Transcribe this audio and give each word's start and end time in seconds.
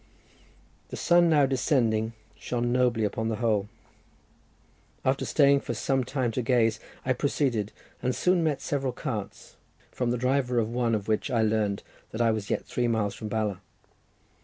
The 0.89 0.97
sun 0.97 1.29
now 1.29 1.45
descending 1.45 2.13
shone 2.35 2.71
nobly 2.71 3.03
upon 3.03 3.27
the 3.27 3.35
whole. 3.35 3.69
After 5.05 5.25
staying 5.25 5.59
for 5.59 5.75
some 5.75 6.03
time 6.03 6.31
to 6.31 6.41
gaze, 6.41 6.79
I 7.05 7.13
proceeded, 7.13 7.71
and 8.01 8.15
soon 8.15 8.43
met 8.43 8.61
several 8.61 8.93
carts, 8.93 9.57
from 9.91 10.09
the 10.09 10.17
driver 10.17 10.57
of 10.57 10.71
one 10.71 10.95
of 10.95 11.07
which 11.07 11.29
I 11.29 11.43
learned 11.43 11.83
that 12.09 12.19
I 12.19 12.31
was 12.31 12.49
yet 12.49 12.65
three 12.65 12.87
miles 12.87 13.13
from 13.13 13.27
Bala. 13.27 13.61